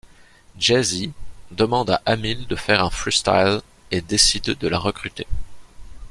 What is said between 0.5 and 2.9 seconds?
Jay-Z demande à Amil de faire un